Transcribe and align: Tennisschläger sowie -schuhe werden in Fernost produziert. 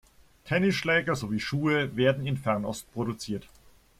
Tennisschläger 0.45 1.15
sowie 1.15 1.37
-schuhe 1.39 1.95
werden 1.95 2.25
in 2.25 2.35
Fernost 2.35 2.91
produziert. 2.91 3.47